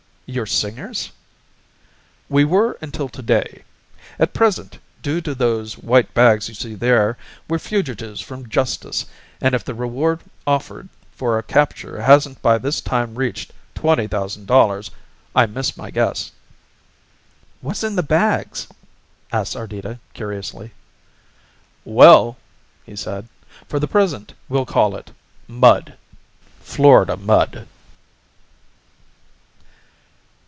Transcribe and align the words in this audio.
"You're 0.33 0.45
singers?" 0.45 1.11
"We 2.29 2.45
were 2.45 2.77
until 2.81 3.09
to 3.09 3.21
day. 3.21 3.65
At 4.17 4.33
present, 4.33 4.79
due 5.01 5.19
to 5.19 5.35
those 5.35 5.77
white 5.77 6.13
bags 6.13 6.47
you 6.47 6.55
see 6.55 6.73
there 6.73 7.17
we're 7.49 7.59
fugitives 7.59 8.21
from 8.21 8.47
justice 8.47 9.05
and 9.41 9.53
if 9.53 9.65
the 9.65 9.73
reward 9.73 10.21
offered 10.47 10.87
for 11.11 11.33
our 11.33 11.41
capture 11.41 12.01
hasn't 12.01 12.41
by 12.41 12.59
this 12.59 12.79
time 12.79 13.15
reached 13.15 13.51
twenty 13.75 14.07
thousand 14.07 14.47
dollars 14.47 14.89
I 15.35 15.47
miss 15.47 15.75
my 15.75 15.91
guess." 15.91 16.31
"What's 17.59 17.83
in 17.83 17.97
the 17.97 18.01
bags?" 18.01 18.69
asked 19.33 19.57
Ardita 19.57 19.99
curiously. 20.13 20.71
"Well," 21.83 22.37
he 22.85 22.95
said 22.95 23.27
"for 23.67 23.79
the 23.81 23.85
present 23.87 24.33
we'll 24.47 24.65
call 24.65 24.95
it 24.95 25.11
mud 25.49 25.97
Florida 26.61 27.17
mud." 27.17 27.67